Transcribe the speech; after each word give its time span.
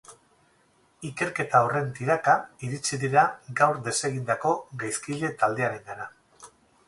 Ikerketa 1.09 1.59
horren 1.65 1.91
tiraka 1.99 2.35
iritsi 2.69 2.99
dira 3.05 3.25
gaur 3.61 3.77
desegindako 3.89 4.55
gaizkile-taldearengana. 4.85 6.11